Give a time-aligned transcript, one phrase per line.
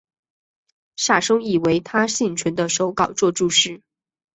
[0.97, 3.83] 萨松亦为他幸存的手稿作注释。